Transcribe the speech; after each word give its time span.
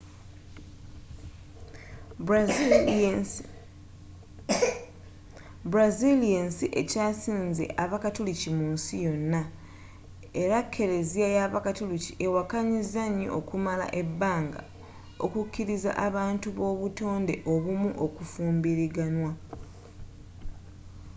brazil 5.71 6.21
yensi 6.33 6.65
ekyasinze 6.81 7.65
abakatuliki 7.83 8.49
mu 8.57 8.65
nsi 8.73 8.95
yona 9.05 9.41
era 10.41 10.57
keleziya 10.73 11.27
y'abakatuliki 11.35 12.11
ewakanyiza 12.25 13.03
nyo 13.17 13.27
okumala 13.39 13.85
ebbanga 14.01 14.61
okukiliza 15.25 15.91
abantu 16.07 16.47
b'obutonde 16.57 17.33
obumu 17.53 17.89
okufumbiraganwa 18.05 19.31